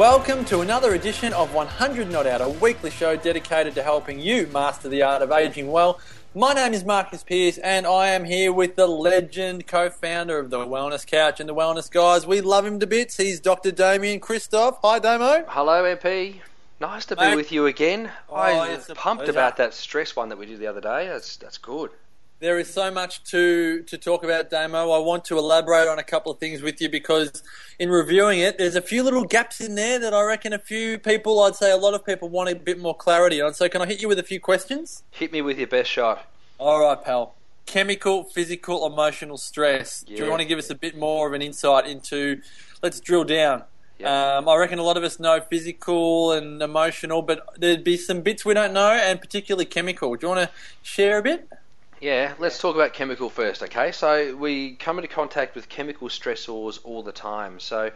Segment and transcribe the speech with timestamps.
[0.00, 4.46] Welcome to another edition of 100 Not Out, a weekly show dedicated to helping you
[4.46, 6.00] master the art of aging well.
[6.34, 10.60] My name is Marcus Pierce, and I am here with the legend, co-founder of the
[10.60, 12.26] Wellness Couch and the Wellness Guys.
[12.26, 13.18] We love him to bits.
[13.18, 13.72] He's Dr.
[13.72, 14.78] Damien Christoph.
[14.82, 15.44] Hi, Damo.
[15.46, 16.36] Hello, MP.
[16.80, 17.36] Nice to be Mate.
[17.36, 18.10] with you again.
[18.30, 19.32] Oh, I'm pumped pleasure.
[19.32, 21.08] about that stress one that we did the other day.
[21.08, 21.90] That's that's good.
[22.40, 24.92] There is so much to, to talk about, Damo.
[24.92, 27.42] I want to elaborate on a couple of things with you because
[27.78, 30.98] in reviewing it, there's a few little gaps in there that I reckon a few
[30.98, 33.52] people, I'd say a lot of people, want a bit more clarity on.
[33.52, 35.02] So, can I hit you with a few questions?
[35.10, 36.26] Hit me with your best shot.
[36.56, 37.34] All right, pal.
[37.66, 40.00] Chemical, physical, emotional stress.
[40.00, 42.40] Do you want to give us a bit more of an insight into?
[42.82, 43.64] Let's drill down.
[43.98, 44.38] Yeah.
[44.38, 48.22] Um, I reckon a lot of us know physical and emotional, but there'd be some
[48.22, 50.16] bits we don't know, and particularly chemical.
[50.16, 51.46] Do you want to share a bit?
[52.00, 53.92] Yeah, let's talk about chemical first, okay?
[53.92, 57.60] So we come into contact with chemical stressors all the time.
[57.60, 57.90] So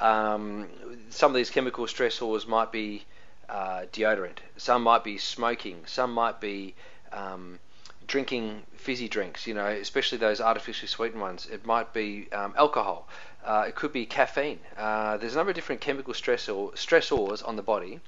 [0.00, 0.68] um,
[1.08, 3.02] some of these chemical stressors might be
[3.48, 6.76] uh, deodorant, some might be smoking, some might be
[7.12, 7.58] um,
[8.06, 11.48] drinking fizzy drinks, you know, especially those artificially sweetened ones.
[11.50, 13.08] It might be um, alcohol.
[13.44, 14.60] Uh, it could be caffeine.
[14.78, 17.98] Uh, there's a number of different chemical stressor, stressors on the body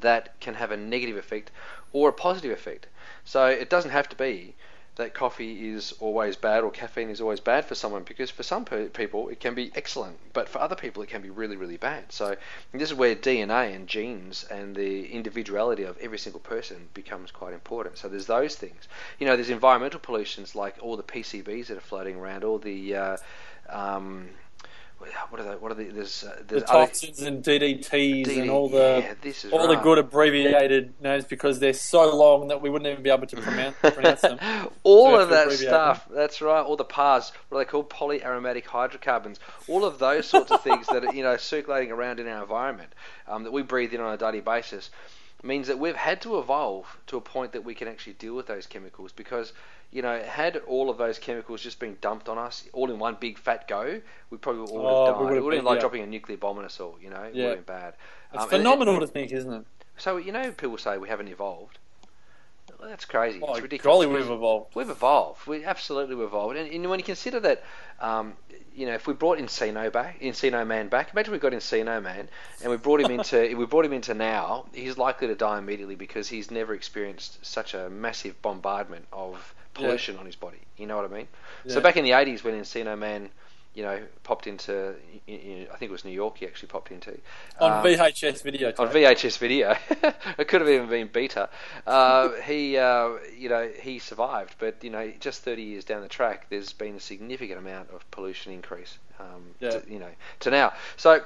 [0.00, 1.50] that can have a negative effect
[1.92, 2.86] or a positive effect.
[3.24, 4.54] So it doesn't have to be
[4.96, 8.64] that coffee is always bad or caffeine is always bad for someone because for some
[8.64, 12.12] people it can be excellent, but for other people it can be really, really bad.
[12.12, 12.36] So
[12.72, 17.54] this is where DNA and genes and the individuality of every single person becomes quite
[17.54, 17.96] important.
[17.96, 18.86] So there's those things.
[19.18, 22.94] You know, there's environmental pollutions like all the PCBs that are floating around, all the
[22.94, 23.16] uh,
[23.70, 24.28] um,
[25.30, 25.54] what are they?
[25.56, 25.84] What are the?
[25.84, 29.76] There's, uh, The there's other- toxins and DDTs DD and all the yeah, all the
[29.76, 33.76] good abbreviated names because they're so long that we wouldn't even be able to pronounce,
[33.82, 34.38] pronounce them.
[34.82, 36.06] all So of that stuff.
[36.10, 36.60] That's right.
[36.60, 37.90] All the PARs, what are they called?
[37.90, 39.38] Polyaromatic hydrocarbons.
[39.68, 42.92] All of those sorts of things that are you know circulating around in our environment
[43.28, 44.90] um, that we breathe in on a daily basis
[45.42, 48.46] means that we've had to evolve to a point that we can actually deal with
[48.46, 49.52] those chemicals because
[49.90, 53.16] you know had all of those chemicals just been dumped on us all in one
[53.20, 54.00] big fat go
[54.30, 55.80] we probably all would Oh, have we died would it would have been- like yeah.
[55.80, 57.48] dropping a nuclear bomb on us all you know it Yeah.
[57.48, 57.94] would have been bad
[58.32, 59.64] It's Um, phenomenal to think, isn't it?
[59.96, 61.78] so you know people say we haven't evolved
[62.88, 64.74] that's crazy Oh, it's ridiculous golly, we've evolved.
[64.74, 65.46] We've evolved.
[65.46, 66.56] We absolutely we've evolved.
[66.56, 67.62] And, and when you consider that,
[68.00, 68.34] um,
[68.74, 72.28] you know, if we brought Encino back, Encino Man back, imagine we got Encino Man
[72.62, 75.58] and we brought him into, if we brought him into now, he's likely to die
[75.58, 80.58] immediately because he's never experienced such a massive bombardment of pollution on his body.
[80.76, 81.28] You know what I mean?
[81.66, 83.30] So back in the '80s, when Encino Man,
[83.74, 84.94] you know, popped into,
[85.28, 87.18] I I think it was New York, he actually popped into
[87.60, 88.72] On um, VHS video.
[88.78, 88.88] on.
[88.88, 89.74] VHS video.
[90.38, 91.48] it could have even been beta.
[91.86, 96.08] Uh, he, uh, you know, he survived, but you know, just 30 years down the
[96.08, 98.98] track, there's been a significant amount of pollution increase.
[99.20, 99.70] Um, Yeah.
[99.70, 100.10] to, you know,
[100.40, 100.72] to now.
[100.96, 101.22] So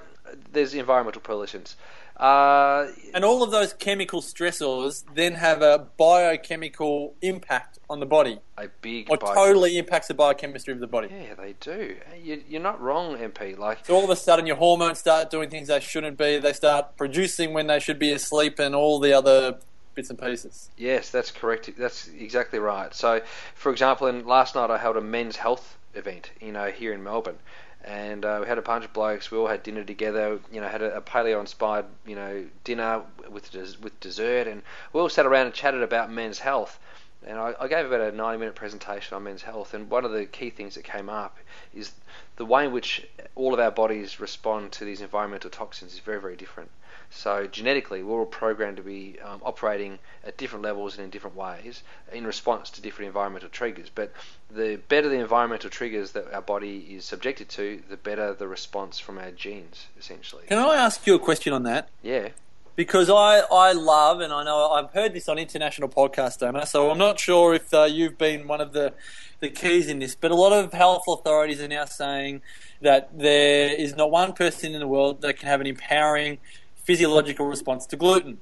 [0.53, 1.77] there's environmental pollutions.
[2.17, 8.39] Uh, And all of those chemical stressors then have a biochemical impact on the body,
[8.57, 11.09] a big or bio- totally impacts the biochemistry of the body.
[11.11, 11.97] Yeah, they do.
[12.21, 13.57] You, you're not wrong, MP.
[13.57, 16.39] Like, So all of a sudden, your hormones start doing things they shouldn't be.
[16.39, 19.59] They start producing when they should be asleep, and all the other
[19.95, 20.71] bits and pieces.
[20.77, 21.71] Yes, that's correct.
[21.79, 22.93] That's exactly right.
[22.95, 23.21] So,
[23.55, 27.03] for example, in last night I held a men's health event, you know, here in
[27.05, 27.39] Melbourne,
[27.87, 29.31] and uh, we had a bunch of blokes.
[29.31, 30.41] We all had dinner together.
[30.53, 35.01] You know, had a, a paleo-inspired, you know, dinner with des- with dessert, and we
[35.01, 36.79] all sat around and chatted about men's health.
[37.27, 40.27] And I, I gave about a 90-minute presentation on men's health, and one of the
[40.27, 41.39] key things that came up
[41.75, 41.93] is
[42.37, 46.21] the way in which all of our bodies respond to these environmental toxins is very,
[46.21, 46.71] very different.
[47.11, 51.37] So genetically, we're all programmed to be um, operating at different levels and in different
[51.37, 51.83] ways
[52.13, 53.91] in response to different environmental triggers.
[53.95, 54.13] But
[54.51, 58.99] the better the environmental triggers that our body is subjected to, the better the response
[58.99, 60.45] from our genes, essentially.
[60.49, 61.89] Can I ask you a question on that?
[62.03, 62.29] Yeah.
[62.75, 66.91] Because I, I love, and I know I've heard this on international podcast, Damo, so
[66.91, 68.93] I'm not sure if uh, you've been one of the,
[69.41, 72.43] the keys in this, but a lot of health authorities are now saying
[72.83, 76.37] that there is not one person in the world that can have an empowering
[76.87, 78.39] physiological response to gluten.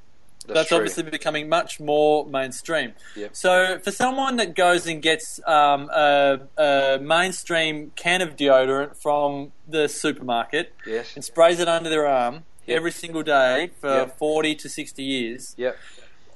[0.46, 0.76] That's, true.
[0.76, 2.92] obviously becoming much more mainstream.
[3.16, 3.34] Yep.
[3.34, 9.52] So, for someone that goes and gets um, a, a mainstream can of deodorant from
[9.66, 11.14] the supermarket Yes.
[11.14, 12.76] and sprays it under their arm Yep.
[12.76, 14.18] every single day for Yep.
[14.18, 15.76] 40 to 60 years, Yep.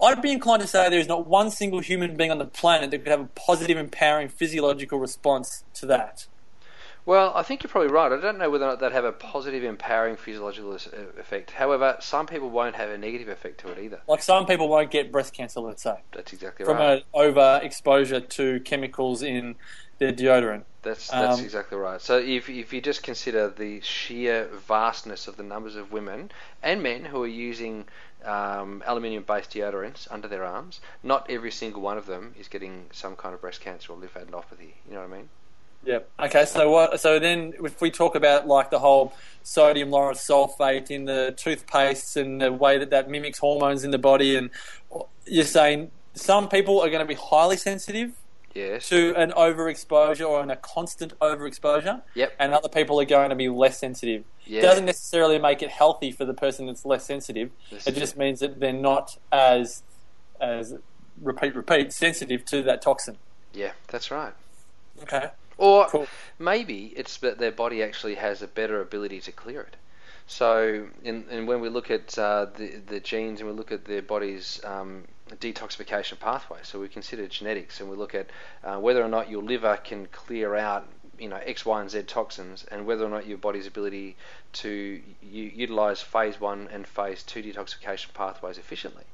[0.03, 2.91] I'd be inclined to say there is not one single human being on the planet
[2.93, 6.27] that could have a positive, empowering physiological response to that.
[7.09, 8.13] Well, I think you're probably right.
[8.13, 11.53] I don't know whether or not that have a positive, empowering physiological effect.
[11.53, 14.03] However, some people won't have a negative effect to it either.
[14.07, 17.03] Like some people won't get breast cancer, let's say, That's exactly from right.
[17.11, 19.55] From an overexposure to chemicals in
[19.97, 20.65] their deodorant.
[20.83, 21.99] That's that's Um, exactly right.
[21.99, 26.31] So if if you just consider the sheer vastness of the numbers of women
[26.63, 27.87] and men who are using
[28.23, 33.17] um, aluminium-based deodorants under their arms, not every single one of them is getting some
[33.17, 34.75] kind of breast cancer or lymphadenopathy.
[34.87, 35.31] You know what I mean?
[35.85, 36.09] Yep.
[36.21, 36.45] Okay.
[36.45, 37.01] So what?
[37.01, 42.17] So then, if we talk about like the whole sodium lauryl sulfate in the toothpastes
[42.17, 44.51] and the way that that mimics hormones in the body, and
[45.27, 48.13] you're saying some people are going to be highly sensitive
[48.55, 48.89] Yes.
[48.89, 52.33] to an overexposure or in a constant overexposure, Yep.
[52.41, 54.25] and other people are going to be less sensitive.
[54.45, 54.63] Yeah.
[54.63, 57.51] Doesn't necessarily make it healthy for the person that's less sensitive.
[57.71, 59.83] It it is just means that they're not as
[60.41, 60.75] as
[61.23, 63.17] repeat repeat sensitive to that toxin.
[63.55, 64.33] Yeah, that's right.
[65.03, 65.31] Okay.
[65.59, 66.07] Or Cool.
[66.39, 69.77] maybe it's that their body actually has a better ability to clear it.
[70.27, 73.87] So, in, and when we look at uh, the the genes and we look at
[73.87, 75.05] their body's um,
[75.41, 78.29] detoxification pathway, so we consider genetics and we look at
[78.63, 80.87] uh, whether or not your liver can clear out,
[81.19, 84.17] you know, X, Y, and Z toxins, and whether or not your body's ability
[84.55, 89.05] to utilize phase one and phase two detoxification pathways efficiently.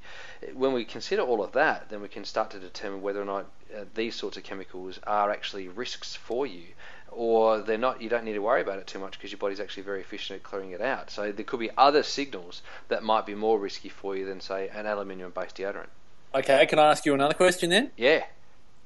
[0.53, 3.47] When we consider all of that, then we can start to determine whether or not
[3.75, 6.65] uh, these sorts of chemicals are actually risks for you
[7.11, 9.61] or they're not you don't need to worry about it too much because your body's
[9.61, 13.25] actually very efficient at clearing it out so there could be other signals that might
[13.25, 15.89] be more risky for you than say an aluminium based deodorant
[16.35, 16.67] Okay.
[16.67, 17.91] Can I ask you another question then?
[17.97, 18.25] yeah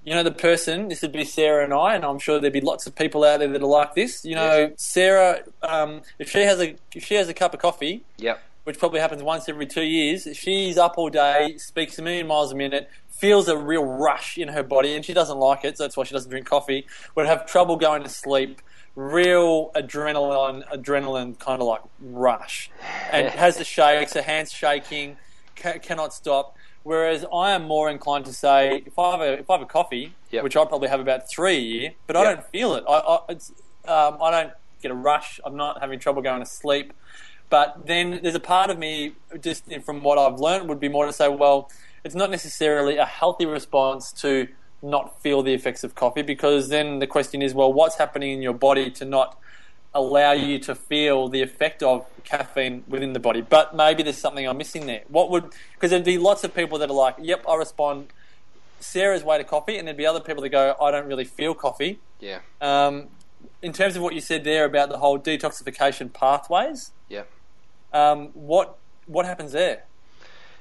[0.05, 2.61] you know the person this would be sarah and i and i'm sure there'd be
[2.61, 4.25] lots of people out there that are like this.
[4.25, 8.05] You know sarah um, if she has a if she has a cup of coffee
[8.17, 8.41] yep.
[8.65, 12.53] which probably happens once every two years she's up all day speaks a million miles
[12.53, 15.85] a minute feels a real rush in her body and she doesn't like it so
[15.85, 18.63] that's why she doesn't drink coffee would have trouble going to sleep.
[18.95, 22.71] Real adrenaline adrenaline kind of like rush.
[23.13, 25.17] And has the shakes her hands shaking
[25.57, 26.57] ca- cannot stop
[26.89, 29.67] Whereas I am more inclined to say if I have a if I have a
[29.67, 30.43] coffee, Yep.
[30.45, 32.85] which I probably have about three a year, but I don't feel it.
[32.89, 33.51] I I, it's,
[33.87, 34.53] um, I don't
[34.83, 35.39] get a rush.
[35.45, 36.95] I'm not having trouble going to sleep.
[37.51, 41.05] But then there's a part of me, just from what I've learned, would be more
[41.05, 41.71] to say, well,
[42.05, 44.49] it's not necessarily a healthy response to
[44.81, 48.41] not feel the effects of coffee, because then the question is, well, what's happening in
[48.41, 49.39] your body to not
[49.99, 53.41] allow you to feel the effect of caffeine within the body?
[53.41, 55.03] But maybe there's something I'm missing there.
[55.09, 58.09] What would, because there'd be lots of people that are like, yep, I respond
[58.81, 61.55] Sarah's way to coffee, and there'd be other people that go, I don't really feel
[61.55, 61.99] coffee.
[62.21, 63.09] yeah Um,
[63.63, 67.25] in terms of what you said there about the whole detoxification pathways, yeah
[67.93, 69.85] um, what what happens there?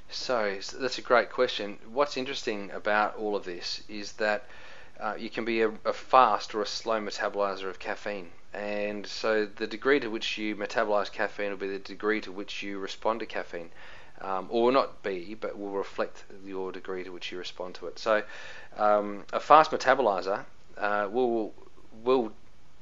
[0.10, 1.78] So so that's a great question.
[1.92, 4.48] What's interesting about all of this is that
[5.00, 9.46] uh, you can be a, a fast or a slow metabolizer of caffeine, and so
[9.46, 13.20] the degree to which you metabolize caffeine will be the degree to which you respond
[13.20, 13.70] to caffeine,
[14.22, 18.00] um, or not be, but will reflect your degree to which you respond to it.
[18.00, 18.24] So
[18.78, 20.46] um, a fast metabolizer
[20.78, 21.54] uh, will
[22.04, 22.32] will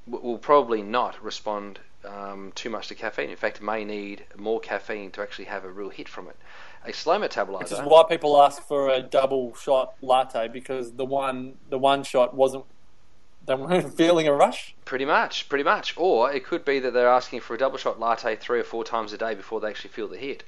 [0.07, 3.29] will probably not respond um, too much to caffeine.
[3.29, 6.37] In fact, may need more caffeine to actually have a real hit from it.
[6.85, 7.59] A slow metabolizer.
[7.61, 12.03] Which is why people ask for a double shot latte because the one the one
[12.03, 12.65] shot wasn't
[13.45, 14.75] they weren't feeling a rush.
[14.85, 15.93] Pretty much, pretty much.
[15.97, 18.83] Or it could be that they're asking for a double shot latte three or four
[18.83, 20.43] times a day before they actually feel the hit.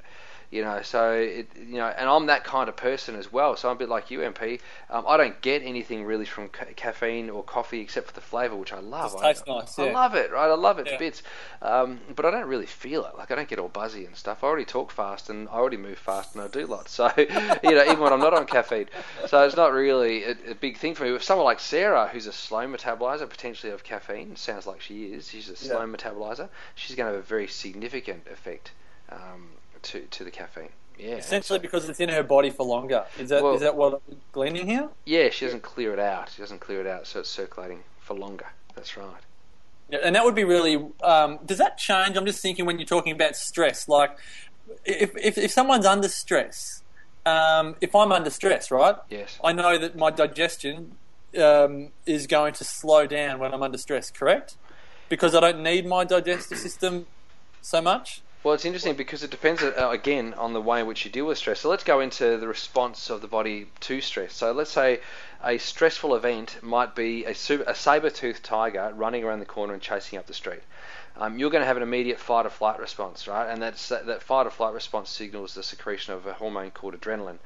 [0.49, 3.57] You know, so it, you know, and I'm that kind of person as well.
[3.57, 4.59] So I'm a bit like you, MP.
[4.89, 8.55] Um, I don't get anything really from ca- caffeine or coffee except for the flavour,
[8.55, 9.13] which I love.
[9.13, 9.91] Just I, tastes nice, I yeah.
[9.91, 10.49] love it, right?
[10.49, 10.99] I love it to Yeah.
[10.99, 11.21] bits.
[11.61, 13.15] Um, but I don't really feel it.
[13.17, 14.43] Like I don't get all buzzy and stuff.
[14.43, 16.93] I already talk fast and I already move fast and I do lots.
[16.93, 18.87] So you know, even when I'm not on caffeine,
[19.25, 21.11] so it's not really a, a big thing for me.
[21.11, 25.29] With someone like Sarah, who's a slow metabolizer, potentially of caffeine, sounds like she is.
[25.29, 26.49] She's a slow metabolizer.
[26.75, 28.71] She's going to have a very significant effect
[29.09, 30.69] um, to to the caffeine.
[30.97, 33.05] Yeah, Essentially so- because it's in her body for longer.
[33.19, 34.89] Is that is Well- that what I'm gleaning here?
[35.05, 36.29] yeah, she doesn't clear it out.
[36.35, 38.47] She doesn't clear it out, so it's circulating for longer.
[38.75, 39.21] That's right.
[39.89, 40.83] Yeah, and that would be really.
[41.03, 42.17] Um, does that change?
[42.17, 43.87] I'm just thinking when you're talking about stress.
[43.87, 44.17] Like,
[44.85, 46.81] if if, if someone's under stress,
[47.25, 48.95] um, if I'm under stress, right?
[49.09, 49.39] Yes.
[49.43, 50.97] I know that my digestion
[51.37, 54.09] um, is going to slow down when I'm under stress.
[54.09, 54.55] Correct?
[55.09, 57.05] Because I don't need my digestive system
[57.61, 58.21] so much.
[58.47, 61.25] Well, it's interesting because it depends uh, again on the way in which you deal
[61.25, 61.59] with stress.
[61.59, 64.31] So let's go into the response of the body to stress.
[64.31, 65.01] So let's say
[65.43, 70.17] a stressful event might be a, a saber-toothed tiger running around the corner and chasing
[70.17, 70.61] up the street.
[71.17, 73.51] Um, you're going to have an immediate fight or flight response, right?
[73.51, 77.39] And that's, that fight or flight response signals the secretion of a hormone called adrenaline.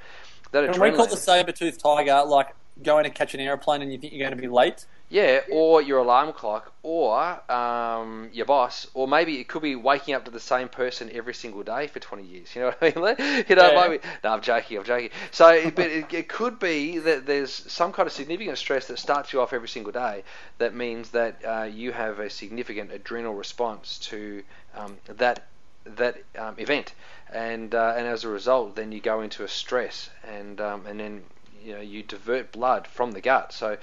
[0.52, 2.54] that Can we call the saber-toothed tiger like
[2.84, 4.86] going to catch an aeroplane and you think you're going to be late?
[5.12, 7.20] Yeah, or your alarm clock, or
[7.52, 11.34] um, your boss, or maybe it could be waking up to the same person every
[11.34, 12.56] single day for 20 years.
[12.56, 13.46] You know what I mean?
[13.50, 13.76] You know, Yeah.
[13.76, 15.10] might be, no, I'm joking, I'm joking.
[15.32, 19.34] So, but it, it could be that there's some kind of significant stress that starts
[19.34, 20.24] you off every single day.
[20.60, 24.44] That means that uh, you have a significant adrenal response to
[24.76, 25.48] um, that
[25.86, 26.94] that um, event,
[27.34, 31.00] and uh, and as a result, then you go into a stress, and um, and
[31.00, 31.24] then
[31.64, 33.54] you know you divert blood from the gut.
[33.54, 33.78] So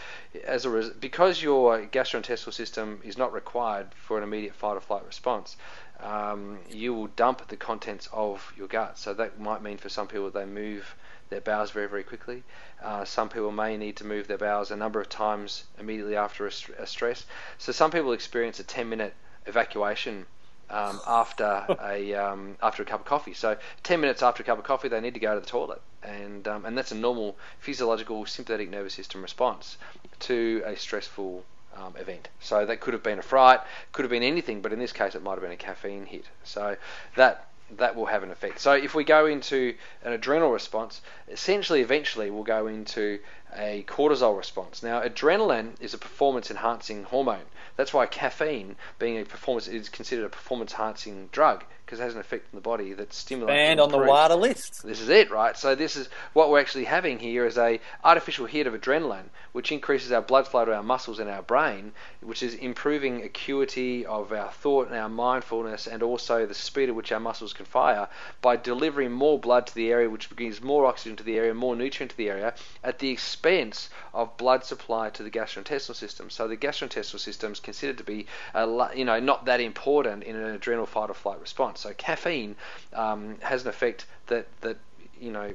[0.44, 4.80] as a res- because your gastrointestinal system is not required for an immediate fight or
[4.80, 5.56] flight response,
[6.00, 8.98] um, you will dump the contents of your gut.
[8.98, 10.94] So that might mean for some people they move
[11.30, 12.42] their bowels very very quickly.
[12.82, 16.46] Uh, some people may need to move their bowels a number of times immediately after
[16.46, 17.26] a, st- a stress.
[17.58, 19.14] So some people experience a 10 minute
[19.46, 20.26] evacuation
[20.70, 23.34] um, after a um, after a cup of coffee.
[23.34, 25.80] So 10 minutes after a cup of coffee, they need to go to the toilet,
[26.02, 29.78] and um, and that's a normal physiological sympathetic nervous system response
[30.20, 31.44] to a stressful
[31.76, 32.28] um, event.
[32.40, 33.60] So that could have been a fright,
[33.92, 36.24] could have been anything, but in this case, it might have been a caffeine hit.
[36.44, 36.76] So
[37.16, 38.60] that that will have an effect.
[38.60, 43.18] So if we go into an adrenal response, essentially, eventually, we'll go into
[43.56, 44.82] a cortisol response.
[44.82, 47.46] Now, adrenaline is a performance enhancing hormone.
[47.76, 52.14] That's why caffeine, being a performance, is considered a performance enhancing drug because it has
[52.14, 53.56] an effect on the body that stimulates.
[53.56, 54.82] And and on the wider list.
[54.84, 55.56] This is it, right?
[55.56, 59.72] So this is what we're actually having here is a artificial hit of adrenaline, which
[59.72, 64.32] increases our blood flow to our muscles and our brain, which is improving acuity of
[64.32, 68.08] our thought and our mindfulness, and also the speed at which our muscles can fire
[68.42, 71.76] by delivering more blood to the area, which brings more oxygen to the area, more
[71.76, 76.30] nutrient to the area, at the expense of blood supply to the gastrointestinal system.
[76.30, 80.34] So the gastrointestinal system is considered to be, a, you know, not that important in
[80.36, 81.77] an adrenal fight or flight response.
[81.78, 82.56] So caffeine
[82.92, 84.76] um, has an effect that that
[85.20, 85.52] you know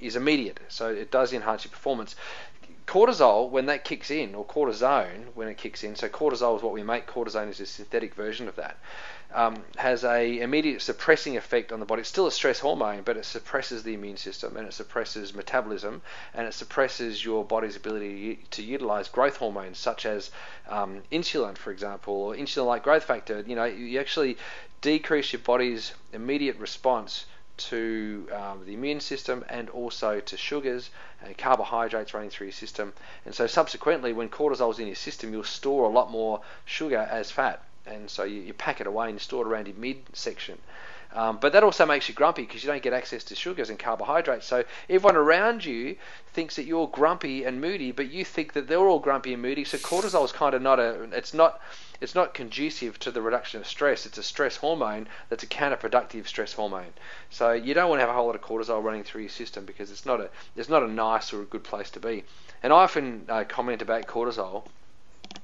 [0.00, 0.60] is immediate.
[0.68, 2.16] So it does enhance your performance.
[2.86, 6.72] Cortisol, when that kicks in, or cortisone, when it kicks in, so cortisol is what
[6.72, 8.76] we make, cortisone is a synthetic version of that,
[9.32, 12.00] um, has a immediate suppressing effect on the body.
[12.00, 16.02] It's still a stress hormone, but it suppresses the immune system and it suppresses metabolism
[16.34, 20.30] and it suppresses your body's ability to utilize growth hormones such as
[20.68, 23.44] um, insulin, for example, or insulin-like growth factor.
[23.46, 24.36] You know, you actually
[24.82, 27.24] decrease your body's immediate response
[27.56, 30.90] to um, the immune system and also to sugars
[31.22, 32.92] and carbohydrates running through your system.
[33.24, 37.08] And so, subsequently, when cortisol is in your system, you'll store a lot more sugar
[37.10, 37.62] as fat.
[37.86, 40.58] And so, you, you pack it away and store it around your midsection.
[41.14, 43.78] Um, but that also makes you grumpy because you don't get access to sugars and
[43.78, 44.46] carbohydrates.
[44.46, 45.96] So everyone around you
[46.32, 49.64] thinks that you're grumpy and moody, but you think that they're all grumpy and moody.
[49.64, 51.02] So cortisol is kind of not a.
[51.12, 51.60] It's not.
[52.00, 54.06] It's not conducive to the reduction of stress.
[54.06, 56.92] It's a stress hormone that's a counterproductive stress hormone.
[57.30, 59.64] So you don't want to have a whole lot of cortisol running through your system
[59.64, 60.30] because it's not a.
[60.56, 62.24] It's not a nice or a good place to be.
[62.62, 64.64] And I often uh, comment about cortisol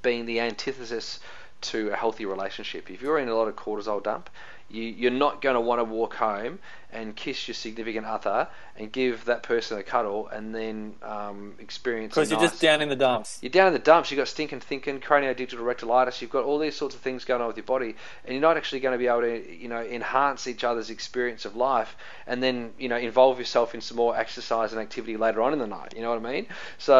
[0.02, 1.20] being the antithesis
[1.60, 2.90] to a healthy relationship.
[2.90, 4.30] If you're in a lot of cortisol dump,
[4.70, 6.58] you, you're not going to want to walk home
[6.90, 12.14] and kiss your significant other and give that person a cuddle and then um, experience
[12.14, 13.38] Because you're nice- just down in the dumps.
[13.42, 14.10] you're down in the dumps.
[14.10, 16.22] You've got stinking thinking, craniodigital rectilitis.
[16.22, 17.94] You've got all these sorts of things going on with your body,
[18.24, 21.44] and you're not actually going to be able to, you know, enhance each other's experience
[21.44, 21.94] of life,
[22.26, 25.58] and then, you know, involve yourself in some more exercise and activity later on in
[25.58, 25.92] the night.
[25.94, 26.46] You know what I mean?
[26.78, 26.94] So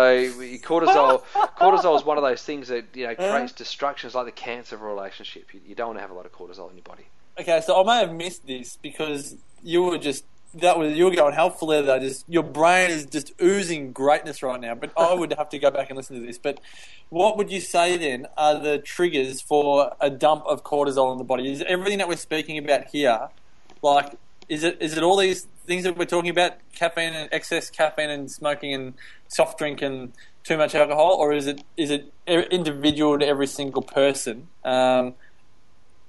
[0.63, 1.23] cortisol,
[1.59, 4.09] cortisol is one of those things that you know creates destruction.
[4.09, 5.55] It's like the cancer of a relationship.
[5.55, 7.07] You, you don't want to have a lot of cortisol in your body.
[7.41, 11.15] Okay, so I may have missed this because you were just that was you were
[11.15, 11.83] going helpful there.
[11.83, 14.75] Though, just your brain is just oozing greatness right now.
[14.75, 16.39] But I would have to go back and listen to this.
[16.39, 16.61] But
[17.11, 21.25] what would you say then are the triggers for a dump of cortisol in the
[21.25, 21.53] body?
[21.53, 23.29] Is everything that we're speaking about here,
[23.83, 24.15] like,
[24.49, 28.11] is it is it all these things that we're talking about, caffeine and excess caffeine
[28.11, 28.95] and smoking and
[29.29, 33.83] soft drink and too much alcohol, or is it is it individual to every single
[33.83, 34.49] person?
[34.65, 35.15] Um,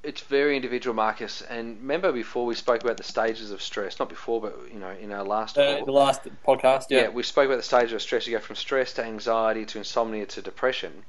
[0.02, 1.42] It's very individual, Marcus.
[1.42, 4.00] And remember before we spoke about the stages of stress.
[4.00, 7.02] Not before, but you know, in our last uh, the last podcast, yeah.
[7.02, 8.26] yeah, we spoke about the stages of stress.
[8.26, 11.04] You go from stress to anxiety to insomnia to depression.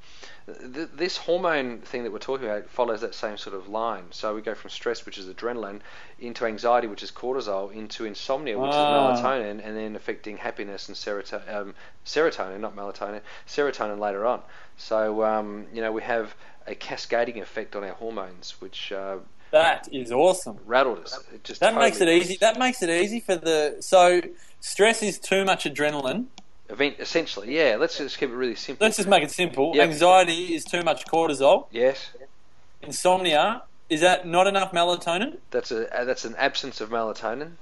[0.49, 4.06] This hormone thing that we're talking about follows that same sort of line.
[4.11, 5.80] So we go from stress, which is adrenaline,
[6.18, 9.12] into anxiety, which is cortisol, into insomnia, which Ah.
[9.12, 14.42] is melatonin, and then affecting happiness and serotonin, um, serotonin, not melatonin, serotonin later on.
[14.76, 16.35] So um, you know we have
[16.67, 19.17] a cascading effect on our hormones, which uh,
[19.50, 20.59] That is awesome.
[20.67, 21.19] rattled us.
[21.35, 22.37] It just That makes it totally- easy.
[22.40, 23.76] That makes it easy for the.
[23.81, 24.21] So
[24.61, 26.26] stress is too much adrenaline.
[26.69, 27.76] Event, essentially, yeah.
[27.81, 28.85] Let's just keep it really simple.
[28.87, 29.73] Let's just make it simple.
[29.75, 29.88] Yep.
[29.90, 31.67] Anxiety is too much cortisol.
[31.73, 32.11] yes.
[32.83, 35.38] Insomnia is that not enough melatonin?
[35.50, 37.52] That's a uh, that's an absence of melatonin.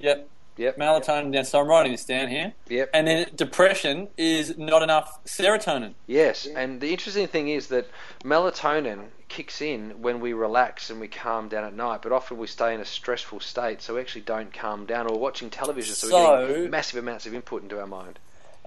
[0.00, 0.28] Yep.
[0.58, 0.76] Yep.
[0.76, 1.44] Melatonin down.
[1.44, 2.52] So I'm writing this down here.
[2.68, 2.90] Yep.
[2.92, 5.94] And then depression is not enough serotonin.
[6.06, 7.88] Yes, and the interesting thing is that
[8.22, 12.46] melatonin kicks in when we relax and we calm down at night, but often we
[12.46, 15.06] stay in a stressful state, so we actually don't calm down.
[15.08, 18.18] Or watching television, so, we're getting massive amounts of input into our mind.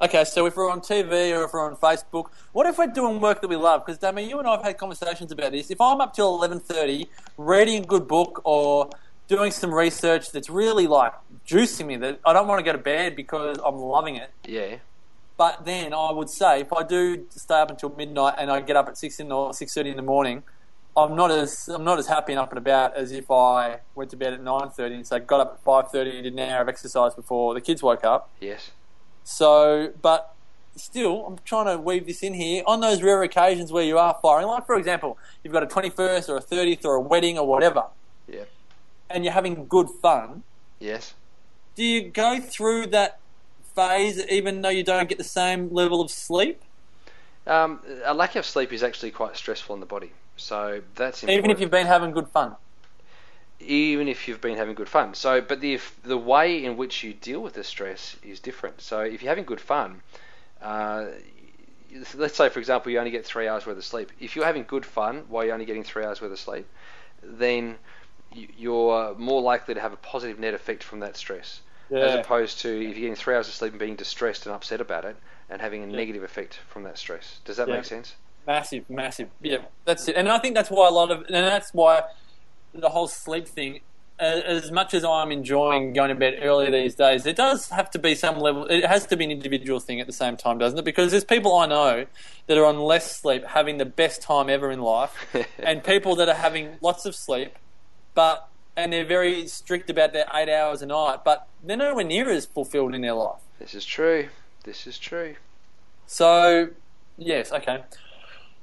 [0.01, 3.19] Okay, so if we're on TV or if we're on Facebook, what if we're doing
[3.19, 3.86] work that we love?
[3.86, 5.69] Because Damien, you and I have had conversations about this.
[5.69, 7.07] If I'm up till eleven thirty,
[7.38, 8.89] reading a good book or
[9.32, 11.14] doing some research that's really like
[11.48, 14.30] juicing me, that I don't want to go to bed because I'm loving it.
[14.46, 14.76] Yeah,
[15.38, 18.76] But then I would say if I do stay up until midnight and I get
[18.76, 20.44] up at six in or six thirty in the morning,
[20.98, 24.10] I'm not as I'm not as happy and up and about as if I went
[24.12, 26.40] to bed at nine thirty and say got up at five thirty and did an
[26.40, 28.30] hour of exercise before the kids woke up.
[28.42, 28.72] yes,
[29.24, 30.36] So, but
[30.76, 34.18] still, I'm trying to weave this in here on those rare occasions where you are
[34.22, 34.48] firing.
[34.48, 37.84] Like for example, you've got a 21st or a 30th or a wedding or whatever,
[38.28, 38.44] yeah,
[39.13, 40.44] and you're having good fun.
[40.80, 41.13] yes.
[41.75, 43.20] Do you go through that
[43.75, 46.62] phase even though you don't get the same level of sleep?
[47.48, 51.39] Um, a lack of sleep is actually quite stressful on the body, so that's important.
[51.39, 52.56] Even if you've been having good fun.
[53.60, 55.13] even if you've been having good fun.
[55.13, 58.82] So, but the if the way in which you deal with the stress is different.
[58.82, 60.01] So, if you're having good fun,
[60.62, 61.06] uh,
[62.15, 64.12] let's say for example you only get three hours worth of sleep.
[64.20, 66.68] If you're having good fun while you're only getting three hours worth of sleep,
[67.24, 67.77] then
[68.34, 71.62] you're uh, more likely to have a positive net effect from that stress,
[71.92, 74.82] as opposed to if you're getting three hours of sleep and being distressed and upset
[74.82, 75.18] about it,
[75.50, 77.40] and having a negative effect from that stress.
[77.44, 77.76] Does that Yeah.
[77.76, 78.16] make sense?
[78.48, 79.30] Massive, massive.
[79.42, 80.16] Yeah, that's it.
[80.16, 82.04] And I think that's why a lot of, and that's why
[82.74, 83.82] the whole sleep thing,
[84.18, 88.00] as much as I'm enjoying going to bed early these days, it does have to
[88.00, 90.80] be some level, it has to be an individual thing at the same time, doesn't
[90.80, 90.86] it?
[90.86, 92.06] Because there's people I know
[92.48, 95.14] that are on less sleep having the best time ever in life,
[95.60, 97.54] and people that are having lots of sleep,
[98.13, 102.30] but, and they're very strict about their eight hours a night, but they're nowhere near
[102.30, 103.39] as fulfilled in their life.
[103.60, 104.30] This is true.
[104.63, 105.36] This is true.
[106.08, 106.70] So,
[107.18, 107.84] yes, okay.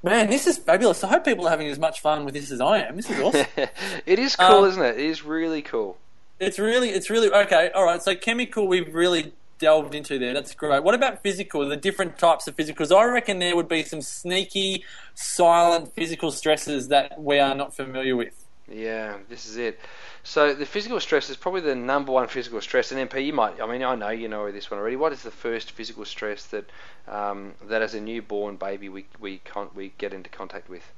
[0.03, 1.03] Man, this is fabulous.
[1.03, 2.97] I hope people are having as much fun with this as I am.
[2.97, 3.47] This is awesome.
[4.07, 4.99] it is cool, Um, isn't it?
[4.99, 5.99] It is really cool.
[6.39, 7.71] it's really, it's really okay.
[7.75, 10.33] All right, so chemical, we've really delved into there.
[10.35, 10.85] That's great.
[10.85, 11.69] What about physical?
[11.69, 12.97] The different types of physicals.
[12.97, 14.85] I reckon there would be some sneaky,
[15.15, 18.45] silent physical stresses that we are not familiar with.
[18.71, 19.81] Yeah, this is it.
[20.23, 22.93] So the physical stress is probably the number one physical stress.
[22.93, 24.97] And MP, you might, I mean, I know you know this one already.
[24.97, 26.71] What is the first physical stress that
[27.09, 30.93] um, that as a newborn baby we we con- we get into contact with?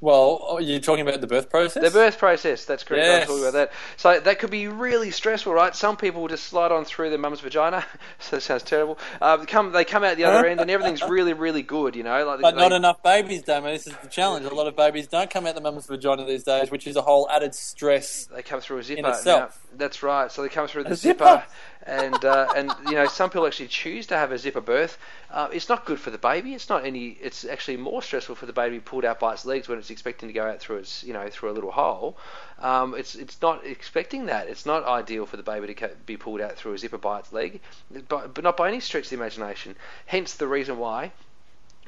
[0.00, 1.82] Well, oh, you're talking about the birth process.
[1.82, 2.64] The birth process.
[2.64, 3.04] That's correct.
[3.04, 3.26] I'm Yes.
[3.26, 3.72] talking about that.
[3.96, 5.74] So that could be really stressful, right?
[5.74, 7.84] Some people will just slide on through their mum's vagina.
[8.20, 8.96] so that sounds terrible.
[9.20, 11.96] Uh, come, they come out the other end, and everything's really, really good.
[11.96, 13.72] You know, like But they, not enough babies, Damo.
[13.72, 14.46] This is the challenge.
[14.46, 17.02] A lot of babies don't come out the mum's vagina these days, which is a
[17.02, 18.26] whole added stress.
[18.26, 19.00] They come through a zipper.
[19.00, 19.60] in itself.
[19.72, 20.30] Now, that's right.
[20.30, 21.44] So they come through the zipper, zipper?
[21.84, 24.98] And uh, and you know some people actually choose to have a zipper birth.
[25.30, 26.54] Uh, it's not good for the baby.
[26.54, 27.16] It's not any.
[27.20, 30.28] It's actually more stressful for the baby pulled out by its legs when it's expecting
[30.28, 32.16] to go out through its you know through a little hole.
[32.58, 34.48] Um, it's it's not expecting that.
[34.48, 37.32] It's not ideal for the baby to be pulled out through a zipper by its
[37.32, 37.60] leg,
[38.08, 39.76] but, but not by any stretch of the imagination.
[40.06, 41.12] Hence the reason why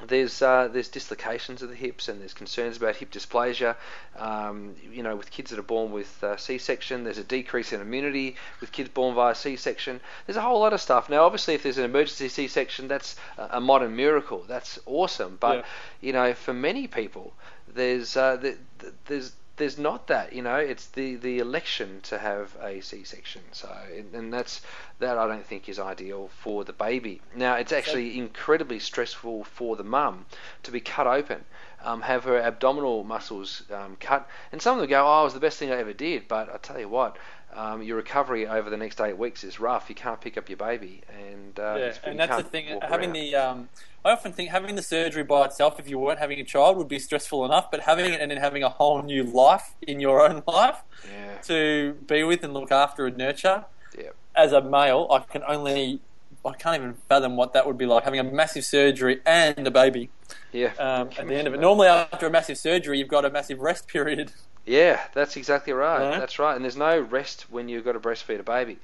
[0.07, 3.75] there's uh, there's dislocations of the hips and there's concerns about hip dysplasia.
[4.17, 7.81] Um, you know, with kids that are born with uh, C-section, there's a decrease in
[7.81, 9.99] immunity with kids born via C-section.
[10.25, 11.09] There's a whole lot of stuff.
[11.09, 14.43] Now, obviously, if there's an emergency C-section, that's a modern miracle.
[14.47, 15.37] That's awesome.
[15.39, 15.63] But Yeah.
[16.01, 17.33] you know, for many people,
[17.67, 19.31] there's uh, th- th- there's
[19.61, 20.55] there's not that, you know.
[20.55, 23.41] It's the, the election to have a C-section.
[23.51, 23.69] So,
[24.13, 24.61] and- that's
[24.99, 25.17] that.
[25.17, 27.21] I don't think is ideal for the baby.
[27.35, 30.25] Now, it's actually incredibly stressful for the mum
[30.63, 31.45] to be cut open,
[31.83, 35.33] um, have her abdominal muscles um, cut, and some of them go, "Oh, it was
[35.33, 37.17] the best thing I ever did." But I tell you what.
[37.53, 39.89] Um, your recovery over the next eight weeks is rough.
[39.89, 42.79] You can't pick up your baby, and uh, Yeah, and that's the thing.
[42.81, 43.13] Having around.
[43.13, 43.69] the, um,
[44.03, 46.87] I often think having the surgery by itself, if you weren't having a child, would
[46.87, 47.69] be stressful enough.
[47.69, 50.77] But having it and then having a whole new life in your own life
[51.11, 53.65] yeah, to be with and look after and nurture,
[53.97, 54.09] yeah.
[54.35, 55.99] as a male, I can only,
[56.45, 59.71] I can't even fathom what that would be like having a massive surgery and a
[59.71, 60.09] baby
[60.51, 61.59] Yeah, um, at the end of it.
[61.61, 64.31] Normally, after a massive surgery, you've got a massive rest period.
[64.71, 65.99] Yeah, that's exactly right.
[65.99, 66.19] Right.
[66.19, 66.55] That's right.
[66.55, 68.79] And there's no rest when you've got to breastfeed a baby.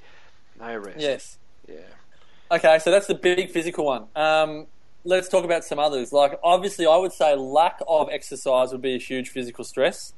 [0.60, 1.00] No rest.
[1.00, 1.38] Yes.
[1.66, 1.76] Yeah.
[2.50, 4.06] Okay, so that's the big physical one.
[4.14, 4.66] Um,
[5.04, 6.12] let's talk about some others.
[6.12, 10.12] Like, obviously, I would say lack of exercise would be a huge physical stress.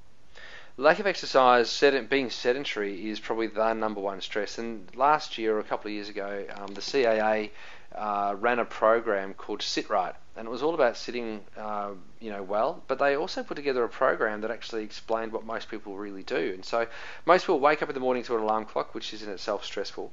[0.76, 4.58] Lack of exercise, being sedentary, is probably the number one stress.
[4.58, 7.50] And last year, or a couple of years ago, um, the CAA
[7.94, 12.30] uh, ran a program called Sit Right, and it was all about sitting, uh, you
[12.30, 12.82] know, well.
[12.88, 16.52] But they also put together a program that actually explained what most people really do.
[16.54, 16.86] And so,
[17.26, 19.66] most people wake up in the morning to an alarm clock, which is in itself
[19.66, 20.10] stressful.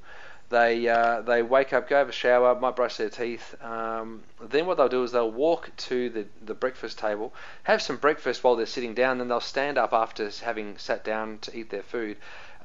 [0.50, 3.56] They uh, they wake up, go have a shower, might brush their teeth.
[3.63, 7.96] Um, then what they'll do is they'll walk to the, the breakfast table, have some
[7.96, 11.70] breakfast while they're sitting down, then they'll stand up after having sat down to eat
[11.70, 12.18] their food.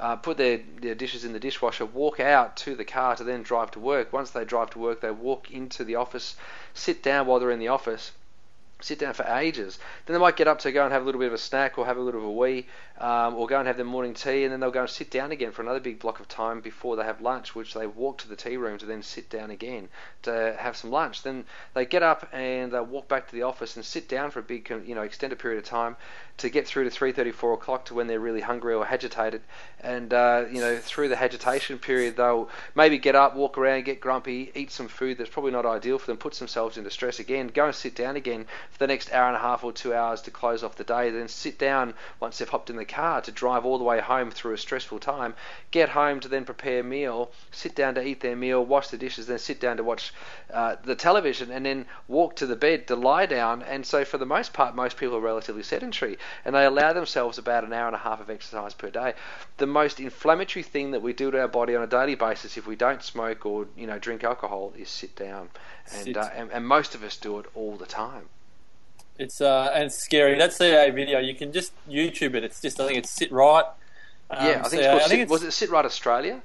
[0.03, 3.41] Uh, put their, their dishes in the dishwasher, walk out to the car to then
[3.45, 4.13] drive to work.
[4.13, 6.35] Once they drive to work, they walk into the office,
[6.75, 8.11] sit down while they're in the office,
[8.83, 9.79] sit down for ages.
[10.07, 11.79] Then they might get up to go and have a little bit of a snack
[11.79, 12.67] or have a little bit of a wee,
[12.99, 15.33] um, or go and have their morning tea, and then they'll go and sit down
[15.33, 18.29] again for another big block of time before they have lunch, which they walk to
[18.29, 19.89] the tea room to then sit down again
[20.23, 21.23] to have some lunch.
[21.23, 24.41] Then they get up and they walk back to the office and sit down for
[24.41, 25.97] a big, you know, extended period of time
[26.39, 29.43] to get through to 3:30, 4 o'clock to when they're really hungry or agitated.
[29.81, 34.01] And uh, you know, through the agitation period, they'll maybe get up, walk around, get
[34.01, 37.49] grumpy, eat some food that's probably not ideal for them, puts themselves into stress again,
[37.49, 40.23] go and sit down again for the next hour and a half or two hours
[40.23, 41.11] to close off the day.
[41.11, 44.31] Then sit down once they've hopped in the car to drive all the way home
[44.31, 45.35] through a stressful time.
[45.71, 48.99] Get home to then prepare a meal, sit down to eat their meal, wash the
[48.99, 50.13] dishes, then sit down to watch
[50.53, 53.63] uh, the television, and then walk to the bed to lie down.
[53.63, 57.39] And so, for the most part, most people are relatively sedentary and they allow themselves
[57.39, 59.15] about an hour and a half of exercise per day.
[59.59, 62.67] The most inflammatory thing that we do to our body on a daily basis if
[62.67, 65.51] we don't smoke or you know drink alcohol is sit down,
[65.93, 66.17] and Sit.
[66.17, 68.29] uh, and, and most of us do it all the time.
[69.19, 70.39] It's uh, and it's scary.
[70.39, 72.45] That CA video, you can just YouTube it.
[72.45, 73.65] It's just I think it's sit right.
[74.31, 74.91] Um, yeah, I think, it's CAA.
[74.91, 76.43] called I sit, think it's, was it Sit Right Australia?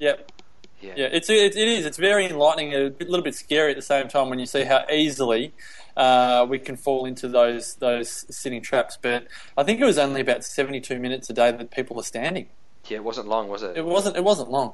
[0.00, 0.32] Yep.
[0.80, 0.92] Yeah.
[0.96, 1.86] Yeah, it's it, it is.
[1.86, 4.62] It's very enlightening, a bit- little bit scary at the same time when you see
[4.64, 5.52] how easily
[5.96, 8.96] uh, we can fall into those those sitting traps.
[9.00, 9.26] But
[9.56, 12.48] I think it was only about seventy two minutes a day that people were standing.
[12.88, 13.76] Yeah, it wasn't long, was it?
[13.76, 14.16] It wasn't.
[14.16, 14.72] It wasn't long.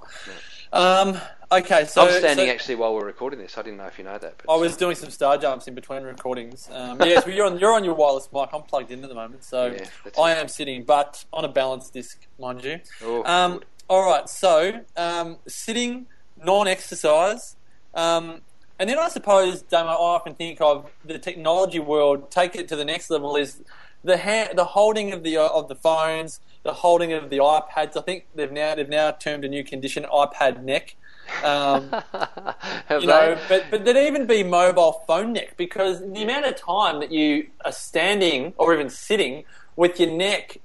[0.74, 1.20] Um,
[1.52, 3.56] okay, so I'm standing so actually while we're recording this.
[3.56, 4.42] I didn't know if you know that.
[4.44, 6.68] But I was doing some star jumps in between recordings.
[6.72, 8.48] Um, yes, you're on you're on your wireless mic.
[8.52, 11.90] I'm plugged in at the moment, so Yeah, I am sitting, but on a balance
[11.90, 12.80] disc, mind you.
[13.04, 16.06] Oh, Um, all right, so um, sitting,
[16.42, 17.56] non-exercise,
[17.94, 18.40] um,
[18.78, 22.30] and then I suppose, Damo, I often think of the technology world.
[22.30, 23.62] Take it to the next level is
[24.02, 27.96] the the holding of the uh, of the phones, the holding of the iPads.
[27.96, 30.96] I think they've now they've now termed a new condition iPad neck.
[31.42, 31.84] Um,
[32.90, 37.00] you know, but but there'd even be mobile phone neck because the amount of time
[37.00, 39.44] that you are standing or even sitting
[39.76, 40.58] with your neck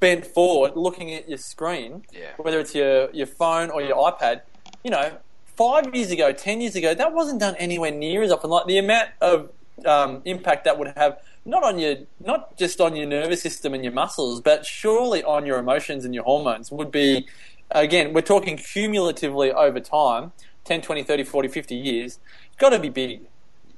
[0.00, 2.30] bent forward, looking at your screen, Yeah.
[2.36, 4.42] whether it's your your phone or your iPad,
[4.84, 5.18] you know,
[5.56, 8.50] five years ago, ten years ago, that wasn't done anywhere near as often.
[8.50, 9.50] Like the amount of
[9.86, 13.82] um, impact that would have not on your not just on your nervous system and
[13.82, 17.26] your muscles, but surely on your emotions and your hormones would be
[17.70, 20.32] again, we're talking cumulatively over time,
[20.64, 22.18] 10, 20, 30, 40, 50 years,
[22.58, 23.22] got to be big.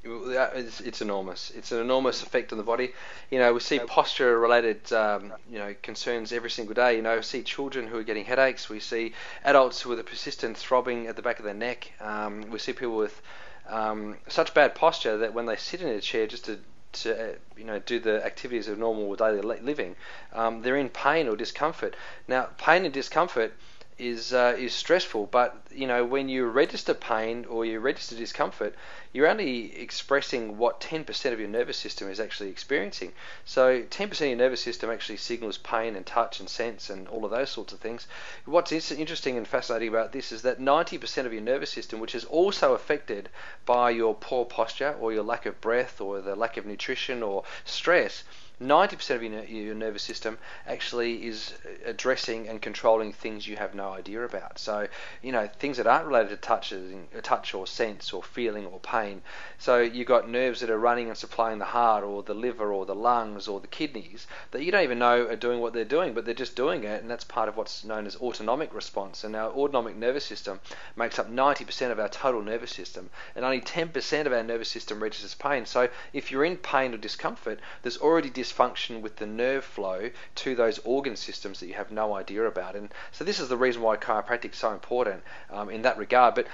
[0.02, 1.52] It's, it's enormous.
[1.54, 2.92] It's an enormous effect on the body.
[3.30, 6.96] You know, we see posture-related, um, you know, concerns every single day.
[6.96, 8.68] You know, we see children who are getting headaches.
[8.70, 9.12] We see
[9.44, 11.92] adults with a persistent throbbing at the back of their neck.
[12.00, 13.20] Um, we see people with
[13.68, 16.59] um, such bad posture that when they sit in a chair just to
[16.92, 19.96] to uh, you know do the activities of normal daily living,
[20.33, 21.94] um, they're in pain or discomfort.
[22.29, 23.53] Now, pain and discomfort
[24.00, 28.74] is uh, is stressful, but you know when you register pain or you register discomfort,
[29.12, 33.12] you're only expressing what 10% of your nervous system is actually experiencing.
[33.44, 37.24] So 10% of your nervous system actually signals pain and touch and sense and all
[37.24, 38.06] of those sorts of things.
[38.44, 42.24] What's interesting and fascinating about this is that 90% of your nervous system, which is
[42.24, 43.28] also affected
[43.66, 47.44] by your poor posture or your lack of breath or the lack of nutrition or
[47.64, 48.24] stress,
[48.61, 51.55] 90% of your, your nervous system actually is
[51.87, 54.59] addressing and controlling things you have no idea about.
[54.59, 54.87] So,
[55.23, 58.79] you know, things that aren't related to touches, uh, touch or sense or feeling or
[58.81, 59.23] pain.
[59.59, 62.85] So you've got nerves that are running and supplying the heart or the liver or
[62.85, 66.12] the lungs or the kidneys that you don't even know are doing what they're doing,
[66.12, 69.25] but they're just doing it, and that's part of what's known as autonomic response.
[69.25, 70.61] And our autonomic nervous system
[70.96, 75.03] makes up 90% of our total nervous system, and only 10% of our nervous system
[75.03, 75.64] registers pain.
[75.64, 80.54] So if you're in pain or discomfort, there's already dysfunction with the nerve flow to
[80.54, 82.76] those organ systems that you have no idea about.
[82.76, 86.34] And so this is the reason why chiropractic is so important um, in that regard.
[86.34, 86.46] But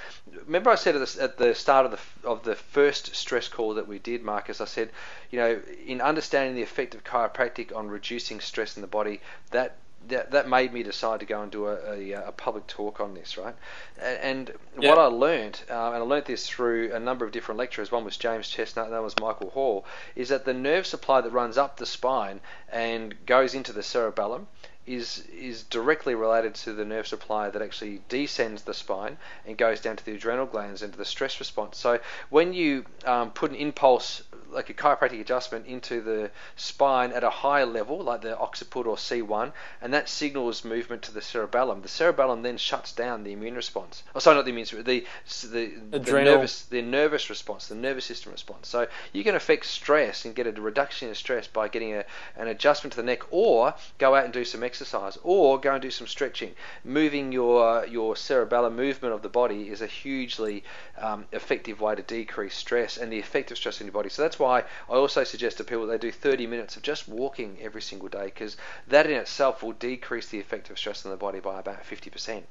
[0.45, 3.75] remember, I said at the, at the start of the of the first stress call
[3.75, 4.91] that we did, Marcus, I said,
[5.31, 9.77] you know, in understanding the effect of chiropractic on reducing stress in the body, that
[10.09, 13.15] that, that made me decide to go and do a, a, a public talk on
[13.15, 13.55] this, right?
[14.01, 14.89] A- And Yeah.
[14.91, 18.05] what I learnt, uh, and I learnt this through a number of different lecturers, one
[18.05, 21.57] was James Chestnut, and that was Michael Hall, is that the nerve supply that runs
[21.59, 22.41] up the spine
[22.71, 24.47] and goes into the cerebellum
[24.87, 29.81] is is directly related to the nerve supply that actually descends the spine and goes
[29.81, 31.77] down to the adrenal glands and to the stress response.
[31.77, 31.99] So
[32.31, 34.23] when you um, put an impulse
[34.57, 38.97] like a chiropractic adjustment into the spine at a higher level, like the occiput or
[38.97, 41.83] C1, and that signals movement to the cerebellum.
[41.83, 44.03] The cerebellum then shuts down the immune response.
[44.15, 45.07] Oh, sorry, not the immune, the
[45.53, 48.69] the, the nervous the nervous response, the nervous system response.
[48.69, 52.05] So you can affect stress and get a reduction in stress by getting a,
[52.37, 55.83] an adjustment to the neck, or go out and do some exercise, or go and
[55.83, 56.55] do some stretching.
[56.83, 60.65] Moving your your cerebellum movement of the body is a hugely
[60.99, 64.09] um, effective way to decrease stress and the effect of stress in your body.
[64.09, 67.59] So that's why I also suggest to people they do 30 minutes of just walking
[67.61, 68.57] every single day because
[68.89, 72.43] that in itself will decrease the effect of stress on the body by about 50%.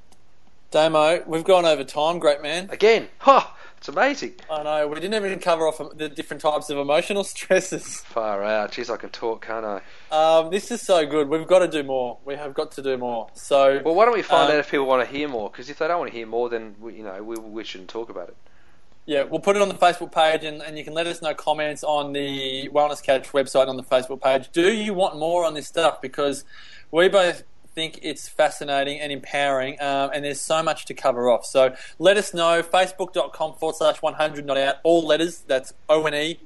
[0.72, 2.70] Damo, we've gone over time, great man.
[2.70, 3.40] Again, ha!
[3.40, 4.34] Huh, it's amazing.
[4.50, 4.88] I know.
[4.88, 8.00] We didn't even cover off the different types of emotional stresses.
[8.00, 8.72] Far out.
[8.72, 9.82] Jeez, I can talk, can't I?
[10.12, 11.30] Um, this is so good.
[11.30, 12.18] We've got to do more.
[12.26, 13.30] We have got to do more.
[13.34, 15.50] So, well, why don't we find um, out if people want to hear more?
[15.50, 17.90] Because if they don't want to hear more, then we, you know we, we shouldn't
[17.90, 18.38] talk about it.
[19.06, 21.36] Yeah, we'll put it on the Facebook page, and, and you can let us know
[21.36, 24.50] comments on the Wellness Couch website on the Facebook page.
[24.52, 26.02] Do you want more on this stuff?
[26.02, 26.44] Because
[26.92, 27.44] we both
[27.76, 31.46] think it's fascinating and empowering, um, and there's so much to cover off.
[31.46, 32.64] So let us know.
[32.64, 34.78] Facebook.com forward slash 100 not out.
[34.84, 35.44] All letters.
[35.46, 36.40] That's O N E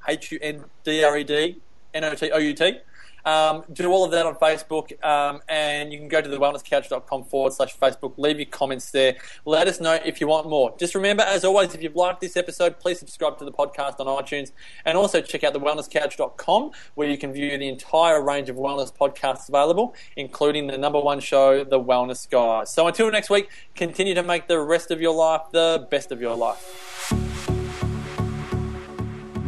[3.26, 7.26] Um, do all of that on Facebook, um, and you can go to the wellnesscouch.com
[7.26, 8.14] forward slash Facebook.
[8.18, 9.16] Leave your comments there.
[9.46, 10.76] Let us know if you want more.
[10.78, 14.08] Just remember, as always, if you've liked this episode, please subscribe to the podcast on
[14.08, 14.52] iTunes,
[14.86, 18.94] and also check out the wellnesscouch.com where you can view the entire range of wellness
[18.96, 22.74] podcasts available, including the number one show, The Wellness Guys.
[22.74, 26.22] So until next week, continue to make the rest of your life the best of
[26.22, 27.29] your life.